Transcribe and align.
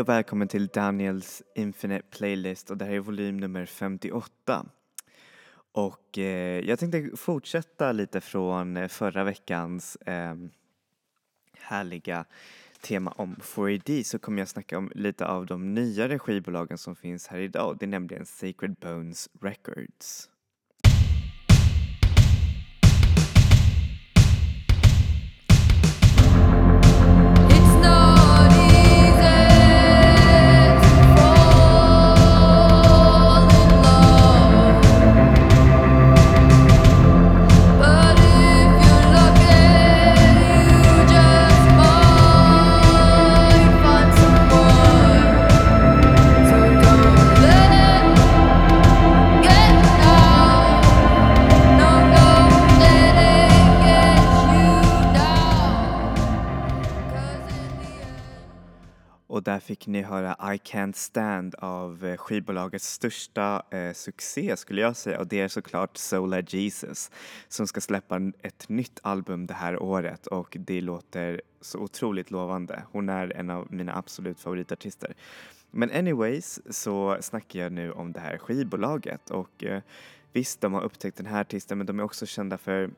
Hej 0.00 0.02
och 0.02 0.08
välkommen 0.08 0.48
till 0.48 0.66
Daniels 0.66 1.42
Infinite 1.54 2.06
Playlist 2.10 2.70
och 2.70 2.76
det 2.76 2.84
här 2.84 2.92
är 2.92 3.00
volym 3.00 3.36
nummer 3.36 3.66
58. 3.66 4.66
Och 5.72 6.18
eh, 6.18 6.60
jag 6.68 6.78
tänkte 6.78 7.16
fortsätta 7.16 7.92
lite 7.92 8.20
från 8.20 8.76
eh, 8.76 8.88
förra 8.88 9.24
veckans 9.24 9.96
eh, 9.96 10.34
härliga 11.58 12.24
tema 12.80 13.14
om 13.16 13.36
4AD 13.36 14.02
så 14.02 14.18
kommer 14.18 14.38
jag 14.38 14.48
snacka 14.48 14.78
om 14.78 14.92
lite 14.94 15.26
av 15.26 15.46
de 15.46 15.74
nyare 15.74 16.18
skivbolagen 16.18 16.78
som 16.78 16.96
finns 16.96 17.26
här 17.26 17.38
idag. 17.38 17.76
Det 17.80 17.84
är 17.84 17.88
nämligen 17.88 18.26
Sacred 18.26 18.74
Bones 18.74 19.28
Records. 19.40 20.28
Och 59.40 59.44
där 59.44 59.60
fick 59.60 59.86
ni 59.86 60.02
höra 60.02 60.54
I 60.54 60.56
Can't 60.56 60.92
Stand 60.92 61.54
av 61.54 62.04
eh, 62.04 62.16
skivbolagets 62.16 62.92
största 62.92 63.62
eh, 63.70 63.92
succé 63.92 64.56
skulle 64.56 64.80
jag 64.80 64.96
säga 64.96 65.18
och 65.20 65.26
det 65.26 65.40
är 65.40 65.48
såklart 65.48 65.96
Solar 65.96 66.44
Jesus 66.48 67.10
som 67.48 67.66
ska 67.66 67.80
släppa 67.80 68.20
ett 68.42 68.68
nytt 68.68 69.00
album 69.02 69.46
det 69.46 69.54
här 69.54 69.82
året 69.82 70.26
och 70.26 70.56
det 70.60 70.80
låter 70.80 71.40
så 71.60 71.78
otroligt 71.78 72.30
lovande. 72.30 72.82
Hon 72.92 73.08
är 73.08 73.36
en 73.36 73.50
av 73.50 73.66
mina 73.70 73.96
absolut 73.96 74.40
favoritartister. 74.40 75.14
Men 75.70 75.90
anyways 75.90 76.60
så 76.70 77.18
snackar 77.20 77.60
jag 77.60 77.72
nu 77.72 77.92
om 77.92 78.12
det 78.12 78.20
här 78.20 78.38
skivbolaget 78.38 79.30
och 79.30 79.64
eh, 79.64 79.82
visst 80.32 80.60
de 80.60 80.72
har 80.72 80.82
upptäckt 80.82 81.16
den 81.16 81.26
här 81.26 81.40
artisten 81.40 81.78
men 81.78 81.86
de 81.86 82.00
är 82.00 82.04
också 82.04 82.26
kända 82.26 82.58
för 82.58 82.90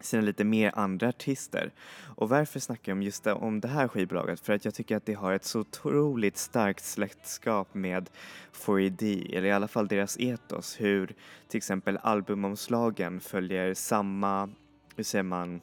sina 0.00 0.22
lite 0.22 0.44
mer 0.44 0.72
andra 0.74 1.08
artister. 1.08 1.70
Och 2.16 2.28
varför 2.28 2.60
snackar 2.60 2.92
jag 2.92 2.96
om 2.96 3.02
just 3.02 3.24
det, 3.24 3.32
om 3.32 3.60
det 3.60 3.68
här 3.68 3.88
skivbolaget? 3.88 4.40
För 4.40 4.52
att 4.52 4.64
jag 4.64 4.74
tycker 4.74 4.96
att 4.96 5.06
det 5.06 5.14
har 5.14 5.32
ett 5.32 5.44
så 5.44 5.60
otroligt 5.60 6.36
starkt 6.36 6.84
släktskap 6.84 7.74
med 7.74 8.10
4ED, 8.52 9.36
eller 9.36 9.48
i 9.48 9.52
alla 9.52 9.68
fall 9.68 9.88
deras 9.88 10.16
etos, 10.20 10.80
hur 10.80 11.06
till 11.48 11.58
exempel 11.58 11.98
albumomslagen 12.02 13.20
följer 13.20 13.74
samma, 13.74 14.48
hur 14.96 15.04
säger 15.04 15.22
man, 15.22 15.60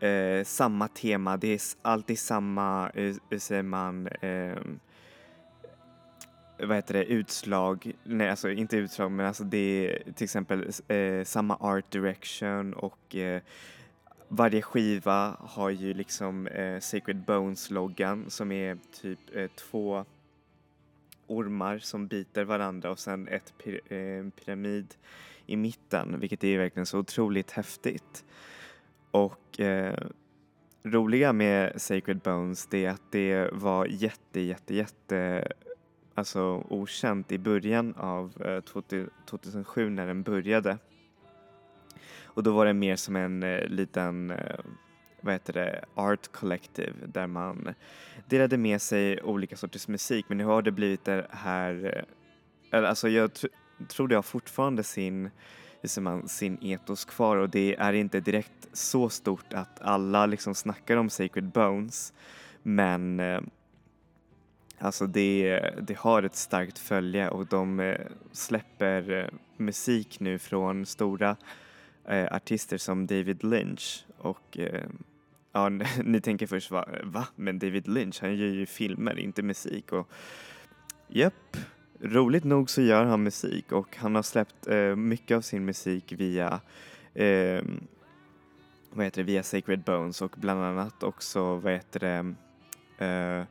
eh, 0.00 0.44
samma 0.44 0.88
tema, 0.88 1.36
det 1.36 1.48
är 1.48 1.60
alltid 1.82 2.18
samma, 2.18 2.90
hur, 2.94 3.16
hur 3.30 3.38
säger 3.38 3.62
man, 3.62 4.06
eh, 4.06 4.56
vad 6.58 6.76
heter 6.76 6.94
det, 6.94 7.04
utslag, 7.04 7.92
nej 8.04 8.30
alltså 8.30 8.50
inte 8.50 8.76
utslag 8.76 9.12
men 9.12 9.26
alltså 9.26 9.44
det 9.44 9.58
är 9.58 10.12
till 10.12 10.24
exempel 10.24 10.70
eh, 10.88 11.24
samma 11.24 11.56
art 11.56 11.90
direction 11.90 12.74
och 12.74 13.16
eh, 13.16 13.42
varje 14.28 14.62
skiva 14.62 15.36
har 15.40 15.70
ju 15.70 15.94
liksom 15.94 16.46
eh, 16.46 16.80
Sacred 16.80 17.24
Bones-loggan 17.24 18.30
som 18.30 18.52
är 18.52 18.78
typ 19.00 19.18
eh, 19.36 19.46
två 19.46 20.04
ormar 21.26 21.78
som 21.78 22.06
biter 22.06 22.44
varandra 22.44 22.90
och 22.90 22.98
sen 22.98 23.28
ett 23.28 23.54
py- 23.64 23.92
eh, 23.92 24.30
pyramid 24.30 24.94
i 25.46 25.56
mitten 25.56 26.20
vilket 26.20 26.44
är 26.44 26.58
verkligen 26.58 26.86
så 26.86 26.98
otroligt 26.98 27.50
häftigt. 27.50 28.24
Och 29.10 29.60
eh, 29.60 30.08
roliga 30.82 31.32
med 31.32 31.80
Sacred 31.80 32.18
Bones 32.18 32.66
det 32.66 32.84
är 32.84 32.90
att 32.90 33.12
det 33.12 33.50
var 33.52 33.86
jätte, 33.86 34.40
jätte, 34.40 34.74
jätte 34.74 35.48
alltså 36.16 36.64
okänt 36.68 37.32
i 37.32 37.38
början 37.38 37.94
av 37.96 38.42
eh, 38.42 38.60
2007 38.60 39.90
när 39.90 40.06
den 40.06 40.22
började. 40.22 40.78
Och 42.24 42.42
då 42.42 42.52
var 42.52 42.66
det 42.66 42.74
mer 42.74 42.96
som 42.96 43.16
en 43.16 43.42
eh, 43.42 43.68
liten, 43.68 44.30
eh, 44.30 44.60
vad 45.20 45.34
heter 45.34 45.52
det, 45.52 45.84
art 45.94 46.32
collective 46.32 46.92
där 47.06 47.26
man 47.26 47.74
delade 48.26 48.58
med 48.58 48.82
sig 48.82 49.22
olika 49.22 49.56
sorters 49.56 49.88
musik. 49.88 50.24
Men 50.28 50.38
nu 50.38 50.44
har 50.44 50.62
det 50.62 50.72
blivit 50.72 51.04
det 51.04 51.26
här, 51.30 51.84
eh, 51.84 52.78
eller 52.78 52.88
alltså 52.88 53.08
jag 53.08 53.30
tr- 53.30 53.86
tror 53.88 54.08
det 54.08 54.14
har 54.14 54.22
fortfarande 54.22 54.82
sin, 54.82 55.30
hur 55.82 56.00
man, 56.00 56.28
sin 56.28 56.58
etos 56.62 57.04
kvar. 57.04 57.36
Och 57.36 57.50
det 57.50 57.76
är 57.76 57.92
inte 57.92 58.20
direkt 58.20 58.68
så 58.72 59.08
stort 59.08 59.52
att 59.52 59.80
alla 59.80 60.26
liksom 60.26 60.54
snackar 60.54 60.96
om 60.96 61.10
Sacred 61.10 61.44
Bones. 61.50 62.12
Men 62.62 63.20
eh, 63.20 63.40
Alltså 64.78 65.06
det, 65.06 65.60
det 65.80 65.98
har 65.98 66.22
ett 66.22 66.36
starkt 66.36 66.78
följe 66.78 67.28
och 67.28 67.46
de 67.46 67.80
eh, 67.80 68.00
släpper 68.32 69.10
eh, 69.10 69.26
musik 69.56 70.20
nu 70.20 70.38
från 70.38 70.86
stora 70.86 71.36
eh, 72.04 72.34
artister 72.34 72.78
som 72.78 73.06
David 73.06 73.44
Lynch 73.44 74.04
och 74.18 74.58
eh, 74.58 74.84
ja, 75.52 75.68
ni 76.04 76.20
tänker 76.20 76.46
först 76.46 76.70
va, 76.70 76.88
va? 77.04 77.26
Men 77.36 77.58
David 77.58 77.88
Lynch 77.88 78.18
han 78.20 78.36
gör 78.36 78.46
ju 78.46 78.66
filmer, 78.66 79.18
inte 79.18 79.42
musik 79.42 79.92
och 79.92 80.10
japp, 81.08 81.56
roligt 82.00 82.44
nog 82.44 82.70
så 82.70 82.82
gör 82.82 83.04
han 83.04 83.22
musik 83.22 83.72
och 83.72 83.96
han 83.96 84.14
har 84.14 84.22
släppt 84.22 84.66
eh, 84.66 84.96
mycket 84.96 85.36
av 85.36 85.40
sin 85.40 85.64
musik 85.64 86.12
via 86.12 86.60
eh, 87.14 87.62
vad 88.90 89.04
heter 89.04 89.22
det, 89.22 89.26
via 89.26 89.42
Sacred 89.42 89.82
Bones 89.82 90.22
och 90.22 90.34
bland 90.36 90.64
annat 90.64 91.02
också 91.02 91.56
vad 91.56 91.72
heter 91.72 92.00
det 92.00 92.34
eh, 93.06 93.44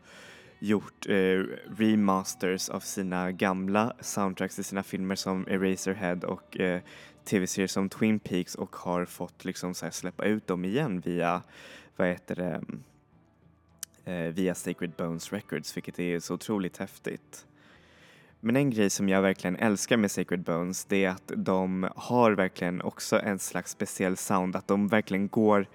gjort 0.66 1.10
eh, 1.10 1.44
remasters 1.78 2.70
av 2.70 2.80
sina 2.80 3.32
gamla 3.32 3.94
soundtracks 4.00 4.60
i 4.60 4.64
sina 4.64 4.84
filmer 4.84 5.16
som 5.16 5.48
Eraserhead 5.48 6.20
och 6.28 6.60
eh, 6.60 6.82
tv-serier 7.26 7.68
som 7.68 7.90
Twin 7.90 8.20
Peaks 8.20 8.56
och 8.56 8.76
har 8.76 9.06
fått 9.06 9.46
liksom 9.46 9.74
så 9.74 9.86
här 9.86 9.92
släppa 9.92 10.26
ut 10.26 10.48
dem 10.48 10.66
igen 10.66 11.00
via, 11.00 11.42
vad 11.96 12.08
heter 12.08 12.36
det, 12.36 12.62
mm, 12.68 12.84
eh, 14.06 14.34
via 14.34 14.56
Sacred 14.56 14.92
Bones 14.92 15.34
Records 15.34 15.78
vilket 15.78 16.00
är 16.00 16.20
så 16.20 16.34
otroligt 16.34 16.78
häftigt. 16.78 17.46
Men 18.40 18.56
en 18.56 18.70
grej 18.70 18.90
som 18.90 19.10
jag 19.10 19.22
verkligen 19.22 19.56
älskar 19.56 19.98
med 19.98 20.12
Sacred 20.12 20.44
Bones 20.44 20.86
det 20.86 21.06
är 21.06 21.10
att 21.10 21.32
de 21.36 21.90
har 21.96 22.32
verkligen 22.32 22.82
också 22.82 23.20
en 23.20 23.40
slags 23.40 23.72
speciell 23.72 24.18
sound, 24.18 24.56
att 24.56 24.68
de 24.68 24.88
verkligen 24.88 25.28
går 25.28 25.68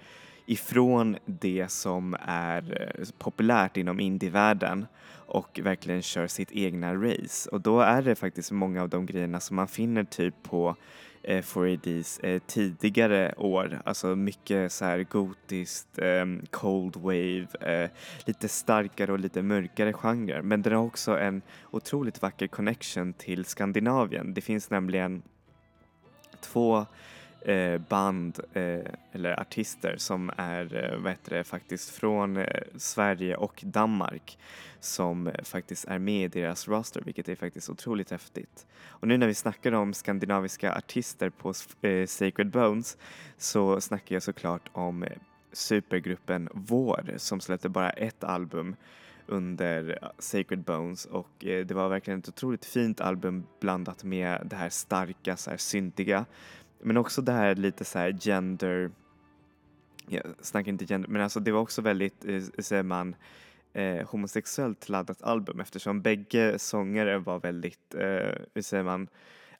ifrån 0.51 1.17
det 1.25 1.71
som 1.71 2.15
är 2.25 2.81
eh, 2.81 3.05
populärt 3.17 3.77
inom 3.77 3.99
indievärlden 3.99 4.85
och 5.25 5.59
verkligen 5.63 6.01
kör 6.01 6.27
sitt 6.27 6.51
egna 6.51 6.95
race. 6.95 7.49
Och 7.49 7.61
då 7.61 7.79
är 7.79 8.01
det 8.01 8.15
faktiskt 8.15 8.51
många 8.51 8.81
av 8.81 8.89
de 8.89 9.05
grejerna 9.05 9.39
som 9.39 9.55
man 9.55 9.67
finner 9.67 10.03
typ 10.03 10.43
på 10.43 10.75
eh, 11.23 11.41
4ADs 11.41 12.25
eh, 12.25 12.41
tidigare 12.47 13.33
år. 13.37 13.81
Alltså 13.85 14.15
mycket 14.15 14.71
så 14.71 14.85
här 14.85 15.03
gotiskt, 15.03 15.99
eh, 15.99 16.25
cold 16.49 16.95
wave, 16.95 17.47
eh, 17.61 17.89
lite 18.25 18.47
starkare 18.47 19.11
och 19.11 19.19
lite 19.19 19.41
mörkare 19.41 19.93
genrer. 19.93 20.41
Men 20.41 20.61
den 20.61 20.73
har 20.73 20.83
också 20.83 21.17
en 21.17 21.41
otroligt 21.71 22.21
vacker 22.21 22.47
connection 22.47 23.13
till 23.13 23.45
Skandinavien. 23.45 24.33
Det 24.33 24.41
finns 24.41 24.69
nämligen 24.69 25.21
två 26.41 26.85
Eh, 27.45 27.77
band 27.77 28.39
eh, 28.53 28.79
eller 29.11 29.39
artister 29.39 29.95
som 29.97 30.31
är 30.37 30.75
eh, 30.75 30.99
vad 30.99 31.11
heter 31.11 31.35
det, 31.35 31.43
faktiskt 31.43 31.89
från 31.89 32.37
eh, 32.37 32.63
Sverige 32.75 33.35
och 33.35 33.63
Danmark 33.65 34.39
som 34.79 35.27
eh, 35.27 35.43
faktiskt 35.43 35.85
är 35.85 35.99
med 35.99 36.35
i 36.35 36.41
deras 36.41 36.67
roster 36.67 37.01
vilket 37.01 37.29
är 37.29 37.35
faktiskt 37.35 37.69
otroligt 37.69 38.11
häftigt. 38.11 38.65
Och 38.87 39.07
nu 39.07 39.17
när 39.17 39.27
vi 39.27 39.33
snackar 39.33 39.71
om 39.71 39.93
skandinaviska 39.93 40.75
artister 40.75 41.29
på 41.29 41.53
eh, 41.81 42.05
Sacred 42.05 42.49
Bones 42.51 42.97
så 43.37 43.81
snackar 43.81 44.15
jag 44.15 44.23
såklart 44.23 44.69
om 44.71 45.03
eh, 45.03 45.09
supergruppen 45.51 46.49
Vår 46.53 47.13
som 47.17 47.39
släppte 47.39 47.69
bara 47.69 47.89
ett 47.89 48.23
album 48.23 48.75
under 49.25 49.99
eh, 50.01 50.09
Sacred 50.19 50.63
Bones 50.63 51.05
och 51.05 51.45
eh, 51.45 51.65
det 51.65 51.73
var 51.73 51.89
verkligen 51.89 52.19
ett 52.19 52.29
otroligt 52.29 52.65
fint 52.65 53.01
album 53.01 53.43
blandat 53.59 54.03
med 54.03 54.41
det 54.45 54.55
här 54.55 54.69
starka, 54.69 55.37
så 55.37 55.49
här 55.49 55.57
syntiga 55.57 56.25
men 56.83 56.97
också 56.97 57.21
det 57.21 57.31
här 57.31 57.55
lite 57.55 57.85
så 57.85 57.99
här 57.99 58.11
gender, 58.11 58.91
jag 60.07 60.23
snackar 60.41 60.69
inte 60.71 60.85
gender, 60.85 61.09
men 61.09 61.21
alltså 61.21 61.39
det 61.39 61.51
var 61.51 61.61
också 61.61 61.81
väldigt, 61.81 62.25
eh, 62.25 62.35
eh, 62.35 62.43
säger 62.59 62.83
man, 62.83 63.15
eh, 63.73 64.09
homosexuellt 64.09 64.89
laddat 64.89 65.21
album 65.21 65.59
eftersom 65.59 66.01
bägge 66.01 66.59
sångare 66.59 67.19
var 67.19 67.39
väldigt, 67.39 67.95
eh, 67.95 68.35
hur 68.53 68.61
säger 68.61 68.83
man, 68.83 69.07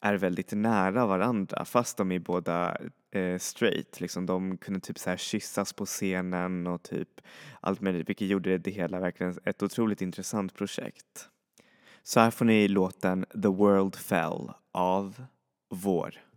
är 0.01 0.13
väldigt 0.13 0.51
nära 0.51 1.06
varandra 1.06 1.65
fast 1.65 1.97
de 1.97 2.12
är 2.12 2.19
båda 2.19 2.77
eh, 3.12 3.38
straight. 3.38 4.01
Liksom, 4.01 4.25
de 4.25 4.57
kunde 4.57 4.79
typ 4.79 5.00
så 5.00 5.09
här 5.09 5.17
kyssas 5.17 5.74
på 5.74 5.85
scenen 5.85 6.67
och 6.67 6.83
typ 6.83 7.21
allt 7.59 7.81
möjligt 7.81 8.09
vilket 8.09 8.27
gjorde 8.27 8.57
det 8.57 8.71
hela 8.71 9.00
verkligen 9.00 9.35
ett 9.45 9.63
otroligt 9.63 10.01
intressant 10.01 10.53
projekt. 10.53 11.29
Så 12.03 12.19
här 12.19 12.31
får 12.31 12.45
ni 12.45 12.67
låten 12.67 13.25
The 13.41 13.47
World 13.47 13.95
Fell 13.95 14.51
av 14.71 15.25
Vår. 15.69 16.31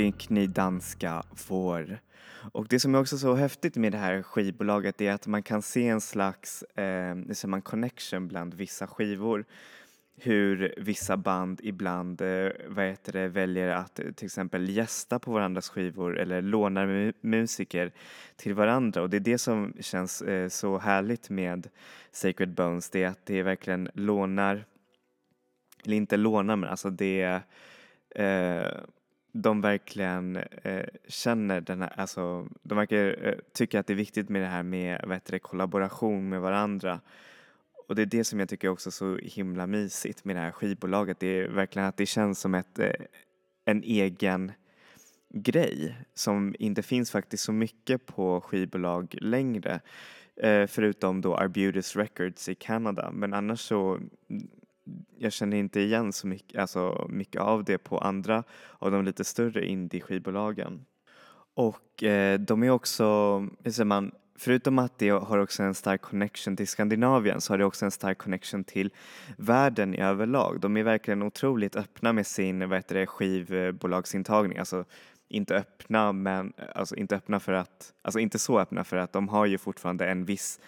Fick 0.00 0.30
ni 0.30 0.46
danska 0.46 1.22
Vår. 1.48 1.98
Och 2.52 2.66
det 2.68 2.80
som 2.80 2.94
är 2.94 3.00
också 3.00 3.18
så 3.18 3.34
häftigt 3.34 3.76
med 3.76 3.92
det 3.92 3.98
här 3.98 4.22
skivbolaget 4.22 5.00
är 5.00 5.12
att 5.12 5.26
man 5.26 5.42
kan 5.42 5.62
se 5.62 5.88
en 5.88 6.00
slags 6.00 6.62
eh, 6.62 7.16
man, 7.46 7.62
connection 7.62 8.28
bland 8.28 8.54
vissa 8.54 8.86
skivor. 8.86 9.44
Hur 10.16 10.74
vissa 10.76 11.16
band 11.16 11.60
ibland 11.62 12.20
eh, 12.20 12.50
vad 12.68 12.84
heter 12.84 13.12
det, 13.12 13.28
väljer 13.28 13.68
att 13.68 13.98
eh, 13.98 14.12
till 14.12 14.26
exempel 14.26 14.68
gästa 14.68 15.18
på 15.18 15.32
varandras 15.32 15.68
skivor 15.68 16.18
eller 16.18 16.42
lånar 16.42 16.86
mu- 16.86 17.14
musiker 17.20 17.92
till 18.36 18.54
varandra. 18.54 19.02
Och 19.02 19.10
det 19.10 19.16
är 19.16 19.20
det 19.20 19.38
som 19.38 19.74
känns 19.80 20.22
eh, 20.22 20.48
så 20.48 20.78
härligt 20.78 21.30
med 21.30 21.68
Sacred 22.12 22.54
Bones. 22.54 22.90
Det 22.90 23.02
är 23.02 23.08
att 23.08 23.26
det 23.26 23.42
verkligen 23.42 23.88
lånar, 23.94 24.64
eller 25.84 25.96
inte 25.96 26.16
lånar 26.16 26.56
men 26.56 26.70
alltså 26.70 26.90
det 26.90 27.42
eh, 28.14 28.66
de 29.32 29.60
verkligen 29.60 30.36
eh, 30.36 30.86
känner 31.08 31.60
den 31.60 31.82
här, 31.82 31.92
alltså 31.96 32.48
de 32.62 32.78
verkar 32.78 33.26
eh, 33.26 33.34
tycka 33.52 33.80
att 33.80 33.86
det 33.86 33.92
är 33.92 33.94
viktigt 33.94 34.28
med 34.28 34.42
det 34.42 34.48
här 34.48 34.62
med 34.62 35.00
vad 35.04 35.16
heter 35.16 35.32
det, 35.32 35.38
kollaboration 35.38 36.28
med 36.28 36.40
varandra. 36.40 37.00
Och 37.88 37.94
det 37.94 38.02
är 38.02 38.06
det 38.06 38.24
som 38.24 38.40
jag 38.40 38.48
tycker 38.48 38.68
också 38.68 38.88
är 38.88 38.92
så 38.92 39.16
himla 39.16 39.66
mysigt 39.66 40.24
med 40.24 40.36
det 40.36 40.40
här 40.40 40.50
skivbolaget. 40.50 41.20
Det 41.20 41.26
är 41.26 41.48
verkligen 41.48 41.88
att 41.88 41.96
det 41.96 42.06
känns 42.06 42.40
som 42.40 42.54
ett, 42.54 42.78
eh, 42.78 42.92
en 43.64 43.82
egen 43.82 44.52
grej 45.34 45.96
som 46.14 46.54
inte 46.58 46.82
finns 46.82 47.10
faktiskt 47.10 47.44
så 47.44 47.52
mycket 47.52 48.06
på 48.06 48.40
skivbolag 48.40 49.14
längre. 49.20 49.80
Eh, 50.36 50.66
förutom 50.66 51.20
då 51.20 51.36
Arbutus 51.36 51.96
Records 51.96 52.48
i 52.48 52.54
Kanada. 52.54 53.10
Men 53.12 53.34
annars 53.34 53.60
så 53.60 54.00
jag 55.18 55.32
känner 55.32 55.56
inte 55.56 55.80
igen 55.80 56.12
så 56.12 56.26
mycket, 56.26 56.60
alltså 56.60 57.06
mycket 57.08 57.40
av 57.40 57.64
det 57.64 57.78
på 57.78 57.98
andra 57.98 58.44
av 58.78 58.90
de 58.90 59.04
lite 59.04 59.24
större 59.24 59.66
indie-skivbolagen. 59.66 60.84
Och 61.54 62.02
eh, 62.02 62.40
de 62.40 62.62
är 62.62 62.70
också, 62.70 63.38
hur 63.64 63.70
säger 63.70 63.84
man, 63.84 64.12
förutom 64.38 64.78
att 64.78 64.98
det 64.98 65.10
har 65.10 65.38
också 65.38 65.62
en 65.62 65.74
stark 65.74 66.02
connection 66.02 66.56
till 66.56 66.68
Skandinavien 66.68 67.40
så 67.40 67.52
har 67.52 67.58
det 67.58 67.64
också 67.64 67.84
en 67.84 67.90
stark 67.90 68.18
connection 68.18 68.64
till 68.64 68.90
världen 69.36 69.94
i 69.94 70.00
överlag. 70.00 70.60
De 70.60 70.76
är 70.76 70.82
verkligen 70.82 71.22
otroligt 71.22 71.76
öppna 71.76 72.12
med 72.12 72.26
sin 72.26 72.68
vad 72.68 72.78
heter 72.78 72.94
det, 72.94 73.06
skivbolagsintagning. 73.06 74.58
Alltså 74.58 74.84
inte 75.28 75.56
öppna 75.56 76.12
men 76.12 76.52
alltså 76.74 76.96
inte 76.96 77.16
öppna 77.16 77.40
för 77.40 77.52
att, 77.52 77.92
alltså 78.02 78.18
inte 78.18 78.38
så 78.38 78.60
öppna 78.60 78.84
för 78.84 78.96
att 78.96 79.12
de 79.12 79.28
har 79.28 79.46
ju 79.46 79.58
fortfarande 79.58 80.06
en 80.06 80.24
viss 80.24 80.60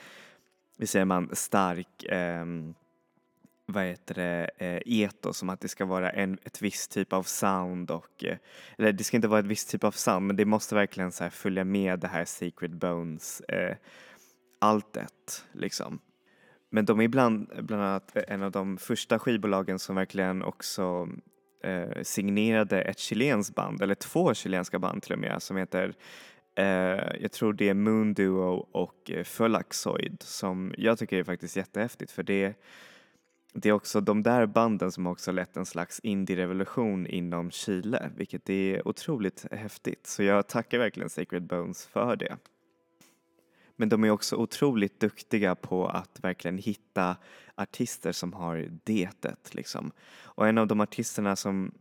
hur 0.78 0.86
säger 0.86 1.04
man, 1.04 1.30
stark 1.32 2.04
eh, 2.04 2.46
vad 3.72 3.84
heter 3.84 4.14
det, 4.14 4.50
eh, 4.58 5.02
etos 5.02 5.38
som 5.38 5.48
att 5.48 5.60
det 5.60 5.68
ska 5.68 5.84
vara 5.84 6.10
en, 6.10 6.38
ett 6.44 6.62
viss 6.62 6.88
typ 6.88 7.12
av 7.12 7.22
sound 7.22 7.90
och, 7.90 8.24
eh, 8.24 8.36
eller 8.78 8.92
det 8.92 9.04
ska 9.04 9.16
inte 9.16 9.28
vara 9.28 9.40
ett 9.40 9.46
visst 9.46 9.70
typ 9.70 9.84
av 9.84 9.90
sound 9.90 10.26
men 10.26 10.36
det 10.36 10.44
måste 10.44 10.74
verkligen 10.74 11.12
så 11.12 11.24
här 11.24 11.30
följa 11.30 11.64
med 11.64 11.98
det 11.98 12.08
här 12.08 12.24
Sacred 12.24 12.76
Bones 12.76 13.40
eh, 13.40 13.76
alltet 14.58 15.44
liksom. 15.52 16.00
Men 16.70 16.84
de 16.84 17.00
är 17.00 17.08
bland, 17.08 17.50
bland 17.58 17.82
annat 17.82 18.16
en 18.16 18.42
av 18.42 18.50
de 18.50 18.78
första 18.78 19.18
skivbolagen 19.18 19.78
som 19.78 19.96
verkligen 19.96 20.42
också 20.42 21.08
eh, 21.64 22.02
signerade 22.02 22.82
ett 22.82 22.98
chilenskt 22.98 23.54
band, 23.54 23.82
eller 23.82 23.94
två 23.94 24.34
chilenska 24.34 24.78
band 24.78 25.02
till 25.02 25.12
och 25.12 25.18
med, 25.18 25.42
som 25.42 25.56
heter 25.56 25.94
eh, 26.54 27.20
jag 27.20 27.32
tror 27.32 27.52
det 27.52 27.68
är 27.68 27.74
Moon 27.74 28.14
Duo 28.14 28.66
och 28.72 29.10
eh, 29.10 29.24
Fullaxoid 29.24 30.22
som 30.22 30.74
jag 30.78 30.98
tycker 30.98 31.16
är 31.16 31.24
faktiskt 31.24 31.56
jättehäftigt 31.56 32.12
för 32.12 32.22
det, 32.22 32.54
det 33.52 33.68
är 33.68 33.72
också 33.72 34.00
de 34.00 34.22
där 34.22 34.46
banden 34.46 34.92
som 34.92 35.06
också 35.06 35.32
lett 35.32 35.56
en 35.56 35.66
slags 35.66 36.00
indie-revolution 36.00 37.06
inom 37.06 37.50
Chile 37.50 38.10
vilket 38.16 38.50
är 38.50 38.88
otroligt 38.88 39.46
häftigt 39.50 40.06
så 40.06 40.22
jag 40.22 40.48
tackar 40.48 40.78
verkligen 40.78 41.10
Sacred 41.10 41.42
Bones 41.42 41.86
för 41.86 42.16
det. 42.16 42.36
Men 43.76 43.88
de 43.88 44.04
är 44.04 44.10
också 44.10 44.36
otroligt 44.36 45.00
duktiga 45.00 45.54
på 45.54 45.88
att 45.88 46.18
verkligen 46.22 46.58
hitta 46.58 47.16
artister 47.54 48.12
som 48.12 48.32
har 48.32 48.68
detet 48.84 49.54
liksom. 49.54 49.92
Och 50.22 50.48
en 50.48 50.58
av 50.58 50.66
de 50.66 50.80
artisterna 50.80 51.36
som 51.36 51.72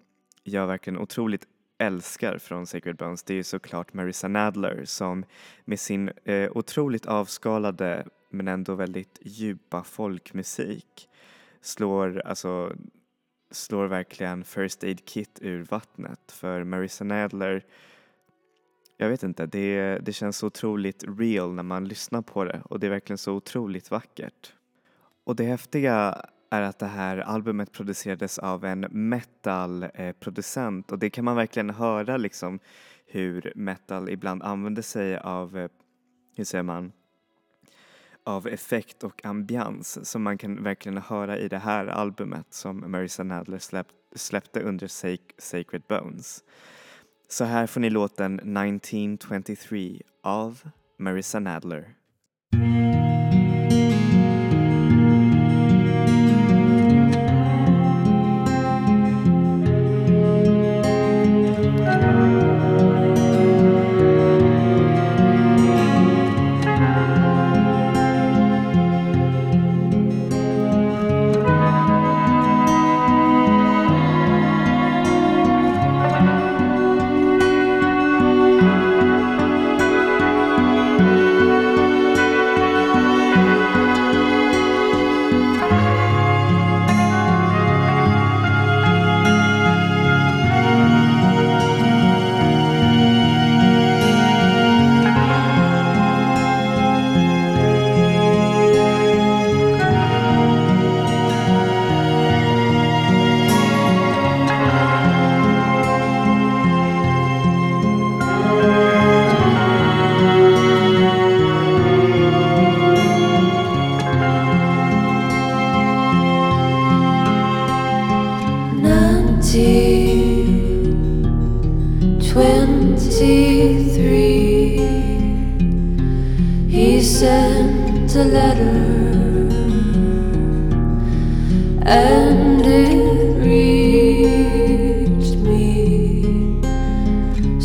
jag 0.44 0.68
verkligen 0.68 1.00
otroligt 1.00 1.48
älskar 1.78 2.38
från 2.38 2.68
Sacred 2.68 2.96
Bones 2.96 3.24
det 3.24 3.34
är 3.34 3.36
ju 3.36 3.44
såklart 3.44 3.94
Marissa 3.94 4.28
Nadler 4.28 4.86
som 4.86 5.25
med 5.66 5.80
sin 5.80 6.12
eh, 6.24 6.51
otroligt 6.51 7.06
avskalade 7.06 8.06
men 8.30 8.48
ändå 8.48 8.75
väldigt 8.75 9.20
djupa 9.22 9.84
folkmusik 9.84 11.10
slår, 11.62 12.22
alltså, 12.25 12.75
slår 13.51 13.88
verkligen 13.88 14.44
First 14.44 14.84
Aid 14.84 15.06
Kit 15.06 15.39
ur 15.41 15.63
vattnet. 15.63 16.32
För 16.32 16.63
Marissa 16.63 17.03
Nadler 17.03 17.65
jag 19.01 19.10
vet 19.10 19.24
inte, 19.24 19.46
det, 19.46 20.00
det 20.00 20.13
känns 20.13 20.38
så 20.38 20.48
otroligt 20.48 21.03
real 21.20 21.53
när 21.53 21.63
man 21.63 21.88
lyssnar 21.88 22.22
på 22.22 22.44
det. 22.44 22.62
Och 22.65 22.80
det 22.80 22.88
är 22.88 22.91
verkligen 22.91 23.18
så 23.18 23.34
otroligt 23.34 23.91
vackert. 23.91 24.53
Och 25.24 25.36
det 25.36 25.44
häftiga 25.44 26.25
är 26.50 26.62
att 26.62 26.80
det 26.80 26.86
här 26.86 27.18
albumet 27.18 27.72
producerades 27.72 28.39
av 28.39 28.65
en 28.65 28.88
metal-producent. 28.91 30.91
Och 30.91 31.00
det 31.00 31.10
kan 31.10 31.25
man 31.25 31.36
verkligen 31.36 31.70
höra 31.70 32.18
liksom 32.18 32.60
hur 33.06 33.53
metal 33.56 34.10
ibland 34.10 34.44
använder 34.44 34.82
sig 34.82 35.18
av, 35.18 35.58
eh, 35.58 35.70
hur 36.36 36.44
säger 36.44 36.63
man, 36.63 36.91
av 38.24 38.48
effekt 38.48 39.04
och 39.04 39.25
ambians 39.25 40.10
som 40.10 40.24
man 40.24 40.38
kan 40.38 40.63
verkligen 40.63 40.98
höra 40.98 41.38
i 41.38 41.48
det 41.48 41.58
här 41.58 41.88
albumet 41.88 42.54
som 42.54 42.92
Marissa 42.92 43.24
Nadler 43.24 43.60
släpp, 43.60 43.88
släppte 44.16 44.62
under 44.62 44.88
Sacred 45.42 45.84
Bones. 45.88 46.44
Så 47.28 47.44
här 47.44 47.68
får 47.68 47.82
ni 47.82 47.90
låten 47.90 48.40
1923 48.40 50.01
av 50.24 50.60
Marissa 50.98 51.40
Nadler. 51.40 51.96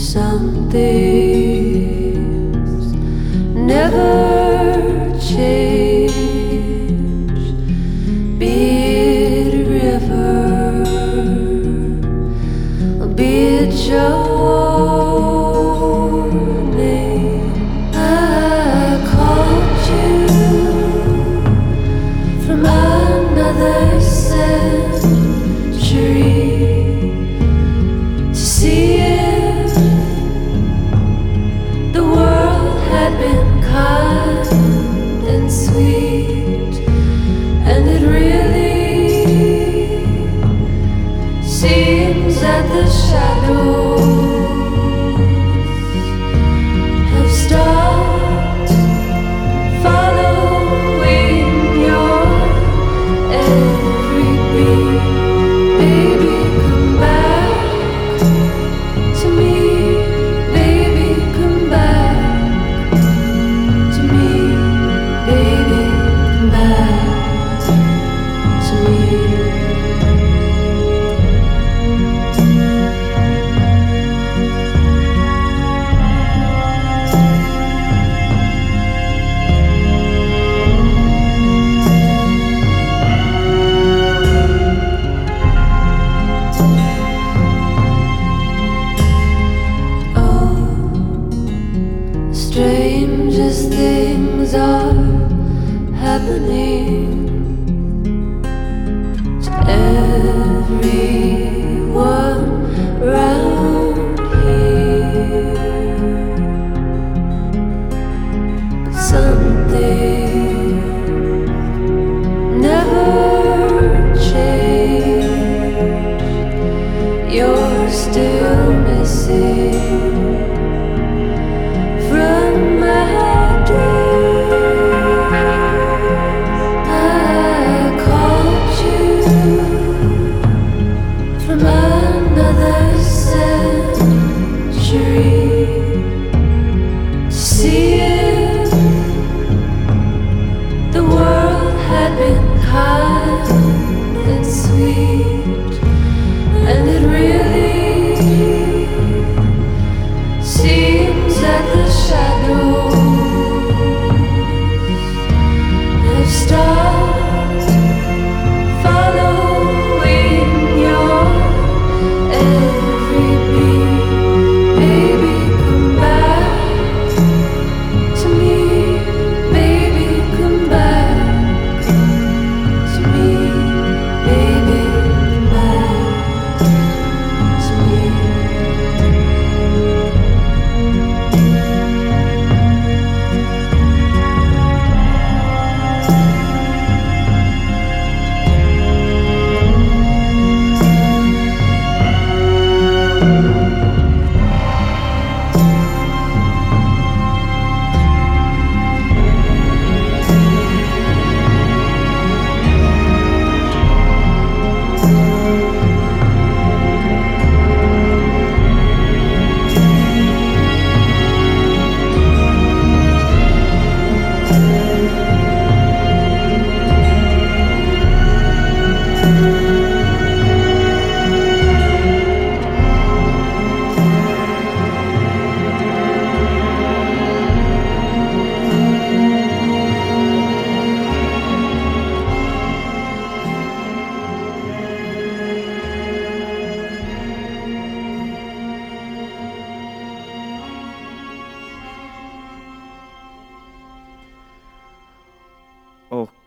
something. 0.07 1.56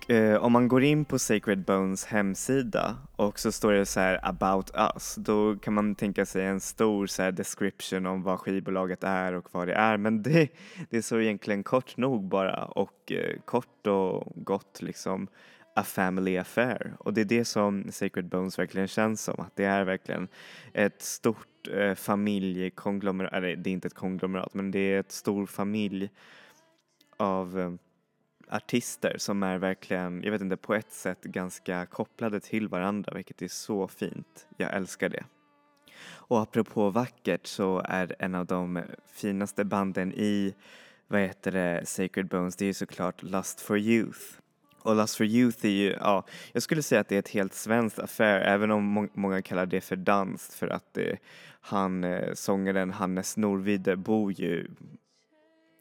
Eh, 0.10 0.36
om 0.36 0.52
man 0.52 0.68
går 0.68 0.84
in 0.84 1.06
på 1.06 1.20
Sacred 1.20 1.66
Bones 1.66 2.06
hemsida 2.06 2.98
och 3.16 3.40
så 3.40 3.52
står 3.52 3.72
det 3.72 3.86
så 3.86 4.00
här 4.00 4.20
about 4.24 4.72
us, 4.96 5.16
då 5.16 5.56
kan 5.56 5.74
man 5.74 5.96
tänka 5.96 6.26
sig 6.26 6.46
en 6.46 6.60
stor 6.60 7.08
så 7.08 7.24
här 7.24 7.32
description 7.32 8.06
om 8.06 8.24
vad 8.24 8.40
skivbolaget 8.40 9.04
är 9.04 9.34
och 9.34 9.48
vad 9.52 9.68
det 9.68 9.74
är. 9.74 9.98
Men 9.98 10.24
det, 10.24 10.50
det 10.90 11.02
står 11.02 11.22
egentligen 11.22 11.64
kort 11.64 11.98
nog 11.98 12.24
bara 12.24 12.66
och 12.66 13.12
eh, 13.12 13.40
kort 13.46 13.88
och 13.88 14.32
gott 14.36 14.82
liksom 14.82 15.28
a 15.76 15.84
family 15.84 16.38
affair. 16.38 16.94
Och 17.00 17.14
det 17.14 17.22
är 17.22 17.26
det 17.26 17.46
som 17.46 17.92
Sacred 17.92 18.30
Bones 18.30 18.60
verkligen 18.60 18.88
känns 18.88 19.24
som, 19.24 19.40
att 19.40 19.56
det 19.56 19.66
är 19.66 19.84
verkligen 19.84 20.28
ett 20.74 21.02
stort 21.02 21.68
eh, 21.74 21.96
familjekonglomerat, 21.96 23.34
eller 23.34 23.56
det 23.56 23.70
är 23.70 23.72
inte 23.72 23.88
ett 23.88 23.94
konglomerat, 23.94 24.54
men 24.54 24.72
det 24.72 24.80
är 24.80 25.00
ett 25.00 25.12
stor 25.12 25.46
familj 25.46 26.10
av 27.18 27.60
eh, 27.60 27.72
artister 28.50 29.16
som 29.18 29.44
är 29.44 29.58
verkligen, 29.58 30.24
jag 30.24 30.32
vet 30.32 30.42
inte, 30.42 30.58
på 30.58 30.74
ett 30.74 30.92
sätt 30.92 31.24
ganska 31.24 31.86
kopplade 31.86 32.40
till 32.40 32.68
varandra, 32.68 33.14
vilket 33.14 33.42
är 33.42 33.48
så 33.48 33.88
fint. 33.88 34.48
Jag 34.58 34.74
älskar 34.74 35.10
det. 35.10 35.24
Och 36.12 36.42
apropå 36.42 36.90
vackert 36.90 37.48
så 37.48 37.82
är 37.86 38.16
en 38.20 38.36
av 38.36 38.46
de 38.46 38.82
finaste 39.14 39.66
banden 39.66 40.14
i, 40.14 40.56
vad 41.08 41.22
heter 41.22 41.52
det, 41.52 41.86
Sacred 41.86 42.28
Bones, 42.28 42.56
det 42.56 42.66
är 42.66 42.68
ju 42.68 42.74
såklart 42.74 43.24
Lust 43.24 43.62
for 43.62 43.78
Youth. 43.78 44.20
Och 44.82 44.96
Lust 44.96 45.18
for 45.18 45.26
Youth 45.26 45.66
är 45.66 45.70
ju, 45.70 45.90
ja, 45.92 46.26
jag 46.52 46.64
skulle 46.64 46.84
säga 46.84 47.02
att 47.02 47.08
det 47.08 47.16
är 47.16 47.20
ett 47.20 47.30
helt 47.30 47.54
svenskt 47.54 48.00
affär, 48.00 48.42
även 48.42 48.72
om 48.72 48.84
må- 48.84 49.10
många 49.14 49.42
kallar 49.42 49.66
det 49.66 49.82
för 49.82 49.96
dans 49.96 50.56
för 50.56 50.68
att 50.68 50.94
det, 50.94 51.18
han, 51.62 52.04
eh, 52.04 52.34
sångaren 52.34 52.92
Hannes 52.92 53.38
Norvide 53.38 53.96
bor 53.96 54.32
ju 54.32 54.68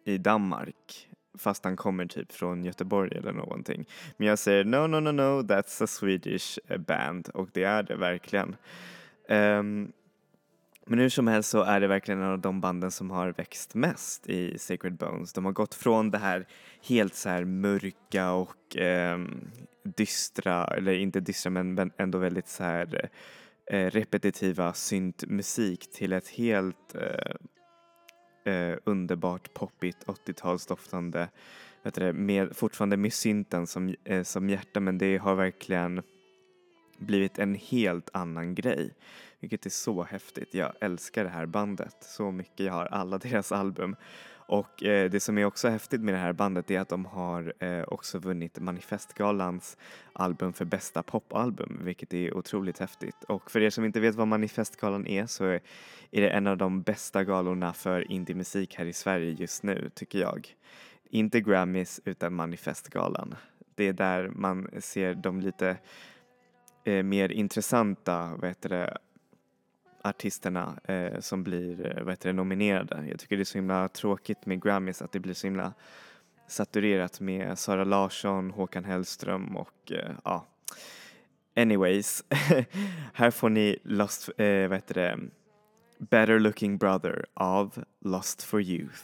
i 0.05 0.19
Danmark 0.19 1.08
fast 1.39 1.65
han 1.65 1.77
kommer 1.77 2.07
typ 2.07 2.33
från 2.33 2.65
Göteborg 2.65 3.19
eller 3.19 3.33
någonting. 3.33 3.85
Men 4.17 4.29
jag 4.29 4.39
säger 4.39 4.65
no, 4.65 4.87
no, 4.87 5.01
no, 5.01 5.11
no, 5.11 5.43
that's 5.43 5.85
a 5.85 5.87
Swedish 5.87 6.59
eh, 6.69 6.79
band 6.79 7.29
och 7.35 7.49
det 7.53 7.65
är 7.65 7.83
det 7.83 7.97
verkligen. 7.97 8.57
Um, 9.29 9.93
men 10.91 10.99
hur 10.99 11.09
som 11.09 11.27
helst 11.27 11.51
så 11.51 11.63
är 11.63 11.81
det 11.81 11.87
verkligen 11.87 12.23
en 12.23 12.31
av 12.31 12.39
de 12.39 12.61
banden 12.61 12.91
som 12.91 13.11
har 13.11 13.33
växt 13.33 13.75
mest 13.75 14.27
i 14.27 14.59
Sacred 14.59 14.97
Bones. 14.97 15.33
De 15.33 15.45
har 15.45 15.53
gått 15.53 15.75
från 15.75 16.11
det 16.11 16.19
här 16.19 16.47
helt 16.89 17.15
så 17.15 17.29
här 17.29 17.45
mörka 17.45 18.31
och 18.33 18.77
ehm, 18.77 19.51
dystra, 19.97 20.65
eller 20.65 20.93
inte 20.93 21.21
dystra 21.21 21.51
men 21.51 21.75
men 21.75 21.91
ändå 21.97 22.19
väldigt 22.19 22.49
så 22.49 22.65
här 22.65 23.11
eh, 23.71 23.91
repetitiva 23.91 24.73
syntmusik 24.73 25.91
till 25.93 26.13
ett 26.13 26.29
helt 26.29 26.95
eh, 26.95 27.35
eh, 28.49 28.79
underbart 28.85 29.55
poppigt 29.55 30.07
80-talsdoftande, 30.07 31.29
med, 32.13 32.57
fortfarande 32.57 32.97
med 32.97 33.13
synten 33.13 33.67
som, 33.67 33.95
eh, 34.05 34.23
som 34.23 34.49
hjärta 34.49 34.81
men 34.81 34.99
det 34.99 35.19
har 35.19 35.35
verkligen 35.35 36.03
blivit 36.99 37.39
en 37.39 37.55
helt 37.55 38.11
annan 38.13 38.55
grej. 38.55 38.95
Vilket 39.41 39.67
är 39.67 39.71
så 39.71 40.03
häftigt. 40.03 40.55
Jag 40.55 40.73
älskar 40.81 41.25
det 41.25 41.31
här 41.31 41.47
bandet 41.47 41.97
så 42.01 42.31
mycket. 42.31 42.67
Jag 42.67 42.73
har 42.73 42.87
alla 42.87 43.19
deras 43.19 43.53
album. 43.53 43.97
Och 44.49 44.83
eh, 44.83 45.11
det 45.11 45.21
som 45.21 45.39
är 45.39 45.45
också 45.45 45.69
häftigt 45.69 46.01
med 46.01 46.15
det 46.15 46.19
här 46.19 46.33
bandet 46.33 46.71
är 46.71 46.81
att 46.81 46.89
de 46.89 47.05
har 47.05 47.53
eh, 47.59 47.83
också 47.83 48.19
vunnit 48.19 48.59
Manifestgalans 48.59 49.77
album 50.13 50.53
för 50.53 50.65
bästa 50.65 51.03
popalbum, 51.03 51.81
vilket 51.85 52.15
är 52.15 52.37
otroligt 52.37 52.79
häftigt. 52.79 53.25
Och 53.25 53.51
för 53.51 53.61
er 53.61 53.71
som 53.71 53.85
inte 53.85 54.01
vet 54.01 54.15
vad 54.15 54.29
Manifestgalan 54.29 55.07
är 55.07 55.27
så 55.27 55.45
är 55.45 55.61
är 56.11 56.21
det 56.21 56.31
en 56.31 56.47
av 56.47 56.57
de 56.57 56.83
bästa 56.83 57.25
galorna 57.25 57.73
för 57.73 58.13
indiemusik 58.13 58.75
här 58.75 58.87
i 58.87 58.93
Sverige 58.93 59.31
just 59.31 59.63
nu, 59.63 59.91
tycker 59.95 60.19
jag. 60.19 60.55
Inte 61.11 61.41
Grammys, 61.41 62.01
utan 62.05 62.35
Manifestgalan. 62.35 63.35
Det 63.75 63.85
är 63.85 63.93
där 63.93 64.29
man 64.29 64.69
ser 64.81 65.15
de 65.15 65.41
lite 65.41 65.77
eh, 66.85 67.03
mer 67.03 67.33
intressanta, 67.33 68.37
vad 68.37 68.49
heter 68.49 68.69
det, 68.69 68.99
artisterna 70.03 70.79
eh, 70.85 71.21
som 71.21 71.45
blir 71.45 71.87
eh, 71.87 72.05
vad 72.05 72.13
heter 72.13 72.29
det, 72.29 72.33
nominerade. 72.33 73.05
Jag 73.09 73.19
tycker 73.19 73.37
det 73.37 73.43
är 73.43 73.45
så 73.45 73.59
himla 73.59 73.89
tråkigt 73.89 74.47
med 74.47 74.63
Grammys 74.63 75.03
att 75.03 75.13
det 75.13 75.21
blir 75.21 75.35
så 75.35 75.47
himla 75.47 75.73
saturerat 76.47 77.21
med 77.21 77.59
Sara 77.59 77.85
Larsson, 77.85 78.51
Håkan 78.51 78.85
Hellström 78.85 79.57
och 79.57 79.93
eh, 79.93 80.11
ja. 80.25 80.47
Anyways, 81.57 82.25
här 83.13 83.31
får 83.31 83.49
ni 83.49 83.79
Lost, 83.85 84.29
eh, 84.29 84.69
vad 84.69 84.79
heter 84.79 84.95
det, 84.95 85.19
Better 85.99 86.39
Looking 86.39 86.79
Brother 86.79 87.27
av 87.35 87.85
Lost 88.01 88.43
for 88.43 88.63
Youth. 88.63 89.03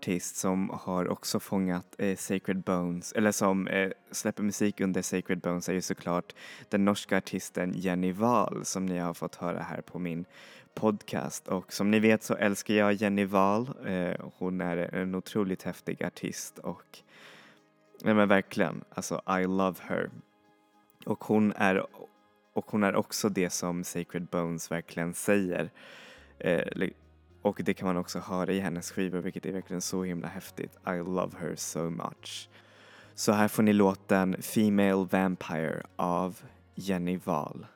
Artist 0.00 0.36
som 0.36 0.70
har 0.70 1.08
också 1.08 1.40
fångat 1.40 1.94
eh, 1.98 2.16
Sacred 2.16 2.62
Bones, 2.62 3.12
eller 3.12 3.32
som 3.32 3.68
eh, 3.68 3.90
släpper 4.10 4.42
musik 4.42 4.80
under 4.80 5.02
Sacred 5.02 5.40
Bones 5.40 5.68
är 5.68 5.72
ju 5.72 5.80
såklart 5.80 6.34
den 6.68 6.84
norska 6.84 7.16
artisten 7.16 7.72
Jenny 7.74 8.12
Wahl 8.12 8.64
som 8.64 8.86
ni 8.86 8.98
har 8.98 9.14
fått 9.14 9.34
höra 9.34 9.62
här 9.62 9.80
på 9.80 9.98
min 9.98 10.24
podcast. 10.74 11.48
Och 11.48 11.72
som 11.72 11.90
ni 11.90 12.00
vet 12.00 12.22
så 12.22 12.34
älskar 12.34 12.74
jag 12.74 12.92
Jenny 12.92 13.24
Wahl. 13.24 13.70
Eh, 13.86 14.30
hon 14.38 14.60
är 14.60 14.76
en 14.76 15.14
otroligt 15.14 15.62
häftig 15.62 16.04
artist 16.04 16.58
och 16.58 16.98
nej 18.02 18.14
men 18.14 18.28
verkligen, 18.28 18.84
alltså 18.94 19.22
I 19.40 19.46
love 19.46 19.76
her. 19.82 20.10
Och 21.06 21.24
hon 21.24 21.52
är, 21.56 21.86
och 22.52 22.70
hon 22.70 22.84
är 22.84 22.96
också 22.96 23.28
det 23.28 23.50
som 23.50 23.84
Sacred 23.84 24.26
Bones 24.26 24.70
verkligen 24.70 25.14
säger. 25.14 25.70
Eh, 26.38 26.88
och 27.42 27.60
det 27.64 27.74
kan 27.74 27.86
man 27.86 27.96
också 27.96 28.18
höra 28.18 28.52
i 28.52 28.60
hennes 28.60 28.90
skivor 28.90 29.18
vilket 29.18 29.46
är 29.46 29.52
verkligen 29.52 29.80
så 29.80 30.04
himla 30.04 30.28
häftigt. 30.28 30.78
I 30.86 30.98
love 30.98 31.32
her 31.40 31.54
so 31.56 31.90
much. 31.90 32.48
Så 33.14 33.32
här 33.32 33.48
får 33.48 33.62
ni 33.62 33.72
låten 33.72 34.42
Female 34.42 35.06
Vampire 35.10 35.82
av 35.96 36.38
Jenny 36.74 37.20
Wahl. 37.24 37.66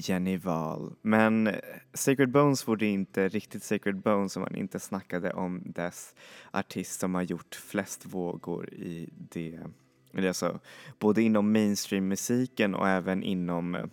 Jenny 0.00 0.36
Wahl. 0.36 0.92
Men 1.02 1.46
eh, 1.46 1.54
Sacred 1.94 2.30
Bones 2.30 2.68
vore 2.68 2.86
inte 2.86 3.28
riktigt 3.28 3.62
Sacred 3.62 4.00
Bones 4.00 4.36
om 4.36 4.42
man 4.42 4.54
inte 4.54 4.80
snackade 4.80 5.32
om 5.32 5.62
dess 5.64 6.14
artist 6.50 7.00
som 7.00 7.14
har 7.14 7.22
gjort 7.22 7.54
flest 7.54 8.06
vågor 8.06 8.74
i 8.74 9.08
det, 9.12 9.60
alltså 10.26 10.60
både 10.98 11.22
inom 11.22 11.52
mainstreammusiken 11.52 12.74
och 12.74 12.88
även 12.88 13.22
inom 13.22 13.74
eh, 13.74 13.84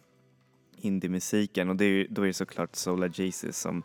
indiemusiken. 0.78 1.70
och 1.70 1.76
det 1.76 1.86
är, 1.86 2.08
då 2.10 2.22
är 2.22 2.28
det 2.28 2.34
såklart 2.34 2.76
Sola 2.76 3.08
Jesus 3.08 3.58
som 3.58 3.84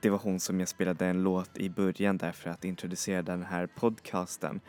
det 0.00 0.10
var 0.10 0.18
hon 0.18 0.40
som 0.40 0.60
jag 0.60 0.68
spelade 0.68 1.06
en 1.06 1.22
låt 1.22 1.58
i 1.58 1.70
början 1.70 2.16
där 2.18 2.32
för 2.32 2.50
att 2.50 2.64
introducera 2.64 3.22
den 3.22 3.42
här 3.42 3.66
podcasten. 3.66 4.60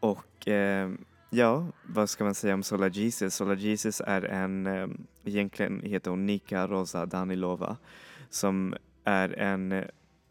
Och 0.00 0.48
eh, 0.48 0.90
ja, 1.30 1.66
vad 1.86 2.10
ska 2.10 2.24
man 2.24 2.34
säga 2.34 2.54
om 2.54 2.62
Sola 2.62 2.88
Jesus? 2.88 3.34
Sola 3.34 3.54
Jesus 3.54 4.02
är 4.06 4.22
en, 4.22 4.66
ehm, 4.66 5.06
egentligen 5.24 5.80
heter 5.80 6.10
hon 6.10 6.26
Nika 6.26 6.66
Rosa 6.66 7.06
Danilova, 7.06 7.76
som 8.30 8.74
är 9.04 9.38
en 9.38 9.84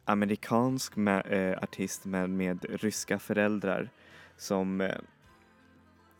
amerikansk 0.05 0.95
med, 0.95 1.23
eh, 1.29 1.63
artist 1.63 2.05
men 2.05 2.37
med 2.37 2.65
ryska 2.69 3.19
föräldrar 3.19 3.89
som 4.37 4.81
eh, 4.81 4.95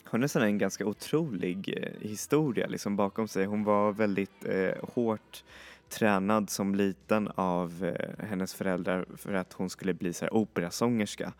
har 0.04 0.18
nästan 0.18 0.42
en 0.42 0.58
ganska 0.58 0.86
otrolig 0.86 1.74
eh, 1.82 2.08
historia 2.08 2.66
liksom 2.66 2.96
bakom 2.96 3.28
sig. 3.28 3.44
Hon 3.44 3.64
var 3.64 3.92
väldigt 3.92 4.44
eh, 4.44 4.74
hårt 4.94 5.44
tränad 5.88 6.50
som 6.50 6.74
liten 6.74 7.28
av 7.34 7.84
eh, 7.84 8.26
hennes 8.26 8.54
föräldrar 8.54 9.06
för 9.16 9.34
att 9.34 9.52
hon 9.52 9.70
skulle 9.70 9.94
bli 9.94 10.12
så 10.12 10.24
här, 10.24 10.34
operasångerska. 10.34 11.32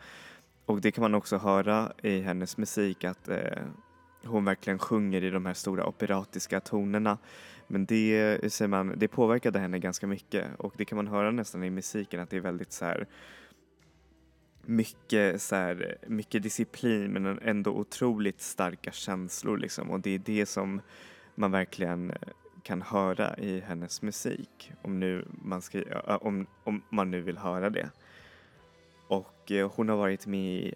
Och 0.69 0.81
det 0.81 0.91
kan 0.91 1.03
man 1.03 1.15
också 1.15 1.37
höra 1.37 1.93
i 2.03 2.21
hennes 2.21 2.57
musik 2.57 3.05
att 3.05 3.29
eh, 3.29 3.63
hon 4.25 4.45
verkligen 4.45 4.79
sjunger 4.79 5.25
i 5.25 5.31
de 5.31 5.47
här 5.47 5.55
stora 5.55 5.87
operatiska 5.87 6.61
tonerna. 6.61 7.19
Men 7.67 7.87
det, 7.87 8.39
eh, 8.43 8.49
säger 8.49 8.69
man, 8.69 8.95
det 8.97 9.09
påverkade 9.09 9.59
henne 9.59 9.79
ganska 9.79 10.07
mycket 10.07 10.47
och 10.59 10.75
det 10.77 10.85
kan 10.85 10.97
man 10.97 11.07
höra 11.07 11.31
nästan 11.31 11.65
i 11.65 11.71
musiken 11.71 12.21
att 12.21 12.31
det 12.31 12.37
är 12.37 12.41
väldigt 12.41 12.73
så 12.73 12.85
här 12.85 13.07
mycket, 14.63 15.43
så 15.43 15.57
här, 15.57 15.97
mycket 16.07 16.43
disciplin 16.43 17.13
men 17.13 17.39
ändå 17.39 17.71
otroligt 17.71 18.41
starka 18.41 18.91
känslor 18.93 19.59
liksom 19.59 19.91
och 19.91 20.01
det 20.01 20.11
är 20.11 20.19
det 20.19 20.47
som 20.47 20.81
man 21.35 21.51
verkligen 21.51 22.11
eh, 22.11 22.17
kan 22.63 22.83
höra 22.83 23.37
i 23.37 23.61
hennes 23.61 24.03
musik 24.03 24.73
om, 24.83 25.01
nu 25.01 25.29
man, 25.31 25.63
ska, 25.63 25.83
om, 26.21 26.47
om 26.65 26.83
man 26.91 27.11
nu 27.11 27.21
vill 27.21 27.39
höra 27.39 27.71
det. 27.71 27.91
Och 29.51 29.73
hon 29.77 29.89
har 29.89 29.97
varit 29.97 30.27
med 30.27 30.55
i 30.55 30.75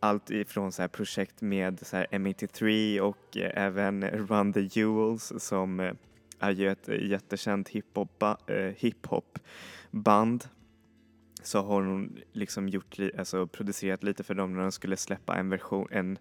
allt 0.00 0.30
ifrån 0.30 0.72
så 0.72 0.82
här 0.82 0.88
projekt 0.88 1.40
med 1.40 1.86
så 1.86 1.96
här 1.96 2.06
M83 2.10 3.00
och 3.00 3.36
eh, 3.36 3.64
även 3.64 4.04
Run 4.04 4.52
the 4.52 4.60
Jewels 4.60 5.32
som 5.38 5.80
eh, 5.80 5.92
är 6.38 6.50
ju 6.50 6.70
ett 6.70 6.88
jättekänt 6.88 7.68
hiphop-band. 8.76 10.44
så 11.42 11.62
har 11.62 11.82
hon 11.82 12.18
liksom 12.32 12.68
gjort, 12.68 12.98
alltså 13.18 13.46
producerat 13.46 14.02
lite 14.02 14.24
för 14.24 14.34
dem 14.34 14.54
när 14.54 14.62
de 14.62 14.72
skulle 14.72 14.96
släppa 14.96 15.36
en 15.36 15.50
version, 15.50 15.88
en 15.90 16.18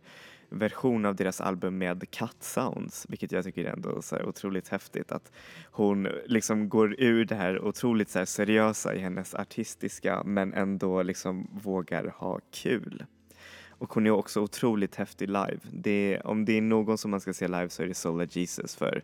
version 0.50 1.06
av 1.06 1.16
deras 1.16 1.42
album 1.42 1.78
med 1.78 2.12
cut 2.12 2.44
sounds, 2.44 3.06
vilket 3.10 3.32
jag 3.32 3.44
tycker 3.44 3.66
är 3.66 3.74
ändå 3.74 4.02
så 4.02 4.16
här 4.16 4.26
otroligt 4.26 4.68
häftigt 4.68 5.12
att 5.12 5.32
hon 5.72 6.08
liksom 6.26 6.70
går 6.70 6.96
ur 7.00 7.26
det 7.26 7.36
här 7.36 7.62
otroligt 7.62 8.10
så 8.10 8.20
här 8.20 8.26
seriösa 8.26 8.96
i 8.96 9.00
hennes 9.00 9.36
artistiska 9.36 10.24
men 10.26 10.54
ändå 10.54 11.04
liksom 11.04 11.48
vågar 11.64 12.14
ha 12.18 12.40
kul. 12.52 13.06
Och 13.70 13.94
hon 13.94 14.08
är 14.08 14.12
också 14.12 14.42
otroligt 14.42 14.96
häftig 14.96 15.28
live. 15.28 15.60
Det 15.72 16.14
är, 16.14 16.28
om 16.28 16.46
det 16.46 16.58
är 16.58 16.62
någon 16.62 16.98
som 16.98 17.12
man 17.12 17.22
ska 17.22 17.34
se 17.34 17.48
live 17.48 17.70
så 17.70 17.84
är 17.84 17.88
det 17.88 17.94
Solar 17.94 18.28
Jesus 18.32 18.76
för 18.76 19.04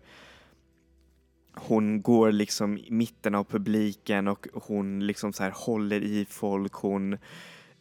hon 1.53 2.01
går 2.01 2.31
liksom 2.31 2.77
i 2.77 2.91
mitten 2.91 3.35
av 3.35 3.43
publiken 3.43 4.27
och 4.27 4.47
hon 4.53 5.07
liksom 5.07 5.33
så 5.33 5.43
här 5.43 5.51
håller 5.55 6.03
i 6.03 6.25
folk. 6.29 6.73
Hon 6.73 7.17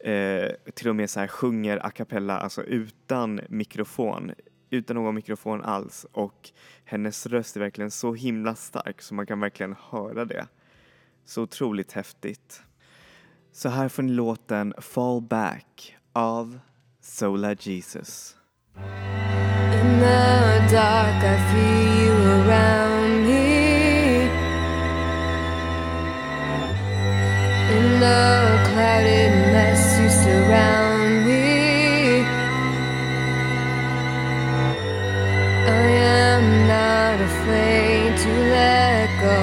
eh, 0.03 0.51
till 0.73 0.89
och 0.89 0.95
med 0.95 1.09
så 1.09 1.19
här 1.19 1.27
sjunger 1.27 1.85
a 1.85 1.89
cappella, 1.89 2.39
alltså 2.39 2.63
utan 2.63 3.41
mikrofon, 3.49 4.31
utan 4.69 4.95
någon 4.95 5.15
mikrofon 5.15 5.63
alls. 5.63 6.05
Och 6.11 6.49
hennes 6.85 7.25
röst 7.25 7.55
är 7.55 7.59
verkligen 7.59 7.91
så 7.91 8.13
himla 8.13 8.55
stark 8.55 9.01
så 9.01 9.13
man 9.13 9.25
kan 9.25 9.39
verkligen 9.39 9.75
höra 9.89 10.25
det. 10.25 10.47
Så 11.25 11.41
otroligt 11.41 11.91
häftigt. 11.91 12.61
Så 13.51 13.69
här 13.69 13.89
får 13.89 14.03
ni 14.03 14.11
låten 14.11 14.73
Fall 14.77 15.21
Back 15.21 15.97
av 16.13 16.59
Sola 17.01 17.53
Jesus. 17.53 18.35
In 19.73 19.99
the 19.99 20.75
dark, 20.75 21.23
I 21.23 21.37
feel 21.51 22.05
you 22.05 22.17
around 22.41 23.23
me. 23.23 24.21
In 27.75 27.99
the 27.99 28.59
clouded 28.71 29.33
mess, 29.53 29.90
surround 30.23 31.25
me. 31.25 32.21
I 35.81 35.87
am 36.27 36.43
not 36.75 37.17
afraid 37.29 38.09
to 38.23 38.31
let 38.57 39.07
go 39.27 39.41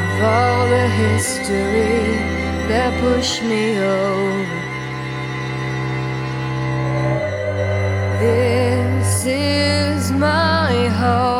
of 0.00 0.22
all 0.34 0.62
the 0.76 0.86
history 1.02 2.06
that 2.70 2.90
pushed 3.00 3.42
me 3.42 3.64
over. 3.78 4.60
This 8.20 9.24
is 9.26 10.12
my 10.12 10.88
home. 11.00 11.39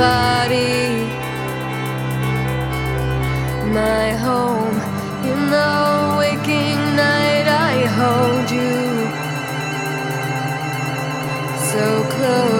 Body 0.00 1.04
my 3.80 4.06
home. 4.24 4.76
In 5.30 5.40
the 5.56 5.72
waking 6.20 6.80
night, 7.04 7.46
I 7.70 7.74
hold 7.98 8.46
you 8.58 8.72
so 11.70 11.86
close. 12.14 12.59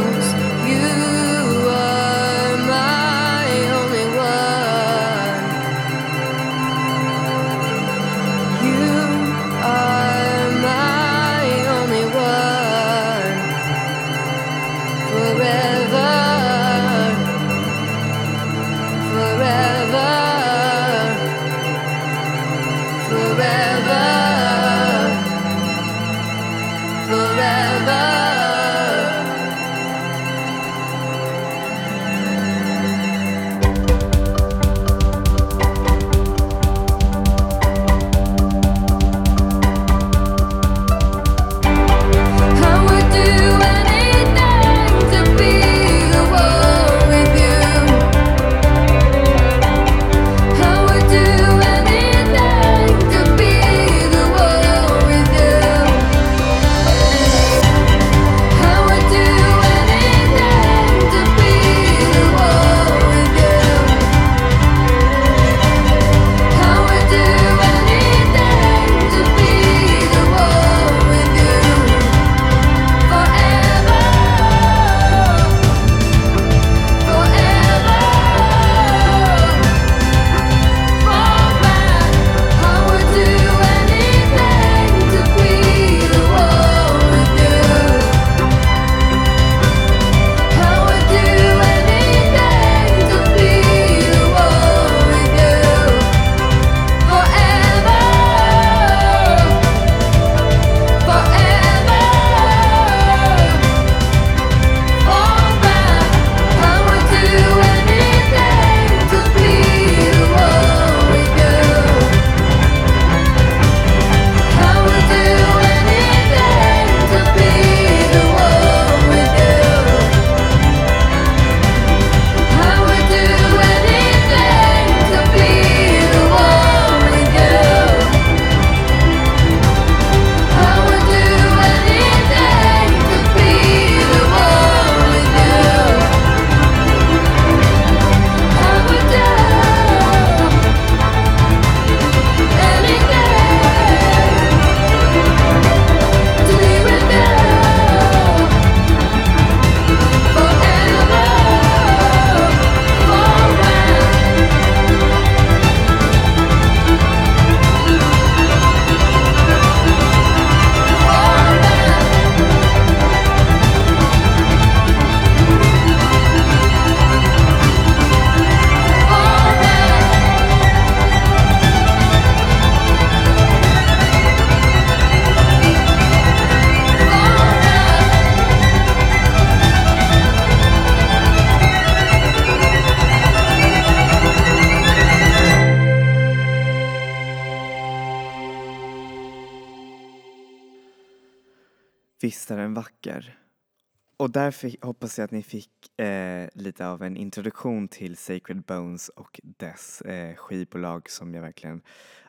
Och 194.30 194.34
därför 194.34 194.86
hoppas 194.86 195.18
jag 195.18 195.24
att 195.24 195.30
ni 195.30 195.42
fick 195.42 196.00
eh, 196.00 196.48
lite 196.54 196.86
av 196.86 197.02
en 197.02 197.16
introduktion 197.16 197.88
till 197.88 198.16
Sacred 198.16 198.62
Bones 198.62 199.08
och 199.08 199.40
dess 199.42 200.00
eh, 200.00 200.34
skivbolag 200.34 201.10
som 201.10 201.34
jag 201.34 201.42
verkligen 201.42 201.82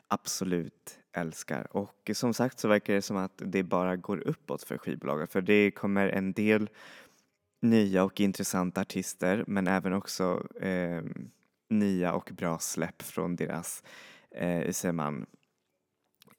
absolut 0.08 0.98
älskar. 1.12 1.76
Och 1.76 2.10
som 2.14 2.34
sagt 2.34 2.58
så 2.58 2.68
verkar 2.68 2.94
det 2.94 3.02
som 3.02 3.16
att 3.16 3.32
det 3.36 3.62
bara 3.62 3.96
går 3.96 4.18
uppåt 4.18 4.62
för 4.62 4.78
skivbolagen 4.78 5.28
för 5.28 5.40
det 5.40 5.70
kommer 5.70 6.08
en 6.08 6.32
del 6.32 6.70
nya 7.60 8.04
och 8.04 8.20
intressanta 8.20 8.80
artister 8.80 9.44
men 9.46 9.66
även 9.66 9.92
också 9.92 10.46
eh, 10.60 11.02
nya 11.70 12.12
och 12.12 12.30
bra 12.32 12.58
släpp 12.58 13.02
från 13.02 13.36
deras, 13.36 13.82
eh, 14.30 14.48
hur 14.48 14.72
säger 14.72 14.92
man, 14.92 15.26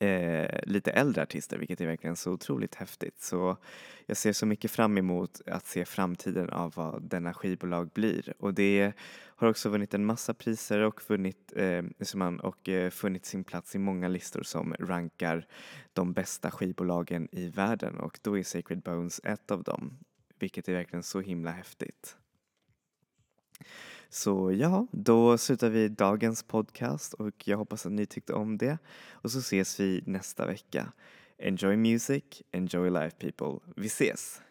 eh, 0.04 0.60
lite 0.64 0.92
äldre 0.92 1.22
artister 1.22 1.58
vilket 1.58 1.82
är 1.82 1.86
verkligen 1.86 2.16
så 2.16 2.32
otroligt 2.32 2.76
häftigt. 2.76 3.22
Så 3.22 3.58
jag 4.06 4.18
ser 4.18 4.34
så 4.34 4.46
mycket 4.46 4.72
fram 4.72 4.98
emot 4.98 5.42
att 5.46 5.68
se 5.68 5.86
framtiden 5.86 6.50
av 6.50 6.74
vad 6.76 7.04
denna 7.04 7.34
skivbolag 7.34 7.90
blir 7.90 8.34
och 8.40 8.54
det 8.54 8.94
har 9.36 9.50
också 9.50 9.70
vunnit 9.70 9.94
en 9.94 10.06
massa 10.06 10.34
priser 10.34 10.80
och 10.80 11.02
vunnit, 11.08 11.54
eh, 11.56 11.84
man, 12.16 12.40
och 12.40 12.70
eh, 12.70 12.90
funnit 12.90 13.26
sin 13.26 13.44
plats 13.44 13.76
i 13.76 13.80
många 13.80 14.08
listor 14.08 14.44
som 14.44 14.76
rankar 14.80 15.48
de 15.94 16.14
bästa 16.14 16.52
skivbolagen 16.52 17.28
i 17.32 17.50
världen 17.50 17.98
och 17.98 18.20
då 18.22 18.38
är 18.38 18.44
Sacred 18.44 18.82
Bones 18.82 19.22
ett 19.24 19.52
av 19.52 19.64
dem 19.64 19.98
vilket 20.40 20.70
är 20.70 20.74
verkligen 20.74 21.04
så 21.04 21.22
himla 21.22 21.52
häftigt. 21.52 22.18
Så 24.14 24.52
ja, 24.52 24.88
då 24.92 25.38
slutar 25.38 25.70
vi 25.70 25.90
dagens 25.90 26.44
podcast 26.44 27.14
och 27.14 27.48
jag 27.48 27.58
hoppas 27.58 27.86
att 27.86 27.92
ni 27.92 28.06
tyckte 28.06 28.34
om 28.34 28.58
det. 28.58 28.78
Och 29.12 29.32
så 29.32 29.40
ses 29.40 29.80
vi 29.80 30.04
nästa 30.06 30.46
vecka. 30.46 30.92
Enjoy 31.38 31.78
music, 31.78 32.24
enjoy 32.52 32.90
life 32.90 33.18
people. 33.20 33.74
Vi 33.76 33.88
ses! 33.88 34.42